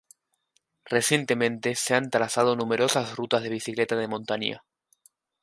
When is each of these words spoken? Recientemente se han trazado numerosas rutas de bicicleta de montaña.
Recientemente 0.85 1.75
se 1.75 1.93
han 1.93 2.09
trazado 2.09 2.55
numerosas 2.55 3.15
rutas 3.15 3.43
de 3.43 3.49
bicicleta 3.49 3.95
de 3.95 4.07
montaña. 4.07 4.63